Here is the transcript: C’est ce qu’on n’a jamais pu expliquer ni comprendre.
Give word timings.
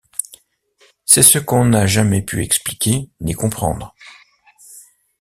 C’est 1.05 1.21
ce 1.21 1.37
qu’on 1.37 1.65
n’a 1.65 1.85
jamais 1.85 2.23
pu 2.23 2.41
expliquer 2.41 3.11
ni 3.19 3.33
comprendre. 3.33 3.93